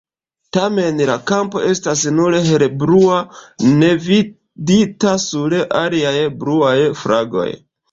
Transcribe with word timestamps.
Tamen, 0.55 1.01
la 1.09 1.17
kampo 1.31 1.61
estas 1.71 2.01
nur 2.21 2.37
helblua 2.47 3.19
ne 3.83 3.91
vidita 4.07 5.15
sur 5.27 5.57
aliaj 5.85 6.17
bluaj 6.43 6.77
flagoj. 7.05 7.49